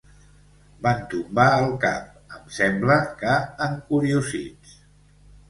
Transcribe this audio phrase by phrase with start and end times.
[0.85, 2.07] Van tombar el cap,
[2.39, 3.37] em sembla que
[3.69, 4.75] encuriosits.